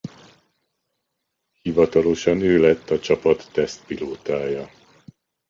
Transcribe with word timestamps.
Hivatalosan 1.61 2.41
ő 2.41 2.59
lett 2.59 2.89
a 2.89 2.99
csapat 2.99 3.49
tesztpilótája. 3.51 4.69